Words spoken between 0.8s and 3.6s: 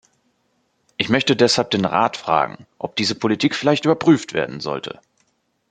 Ich möchte deshalb den Rat fragen, ob diese Politik